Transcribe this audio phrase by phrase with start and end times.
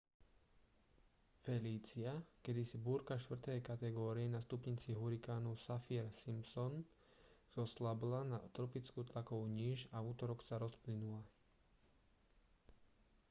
[1.45, 2.09] felícia
[2.45, 3.61] kedysi búrka 4.
[3.71, 6.73] kategórie na stupnici hurikánu saffir-simpson
[7.55, 11.21] zoslabla na tropickú tlakovú níž a v utorok sa rozplynula